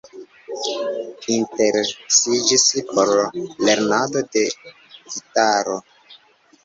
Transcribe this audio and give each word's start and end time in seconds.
Interesiĝis 1.33 2.65
por 2.89 3.13
lernado 3.67 4.27
de 4.37 4.45
gitaro. 4.97 5.81